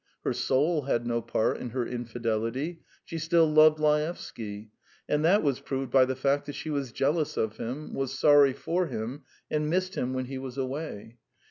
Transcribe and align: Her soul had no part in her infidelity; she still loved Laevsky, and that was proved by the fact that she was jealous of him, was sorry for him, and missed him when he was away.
Her 0.23 0.33
soul 0.33 0.81
had 0.85 1.05
no 1.05 1.21
part 1.21 1.57
in 1.57 1.69
her 1.69 1.85
infidelity; 1.85 2.81
she 3.05 3.19
still 3.19 3.45
loved 3.45 3.79
Laevsky, 3.79 4.71
and 5.07 5.23
that 5.23 5.43
was 5.43 5.59
proved 5.59 5.91
by 5.91 6.05
the 6.05 6.15
fact 6.15 6.47
that 6.47 6.55
she 6.55 6.71
was 6.71 6.91
jealous 6.91 7.37
of 7.37 7.57
him, 7.57 7.93
was 7.93 8.17
sorry 8.17 8.53
for 8.53 8.87
him, 8.87 9.21
and 9.51 9.69
missed 9.69 9.93
him 9.93 10.13
when 10.13 10.25
he 10.25 10.39
was 10.39 10.57
away. 10.57 11.19